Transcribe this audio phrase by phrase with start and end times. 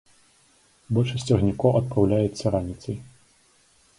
[0.97, 2.95] Большасць цягнікоў адпраўляецца раніцай.